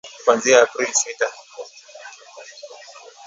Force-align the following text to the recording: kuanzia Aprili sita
kuanzia 0.23 0.61
Aprili 0.63 0.93
sita 0.99 1.27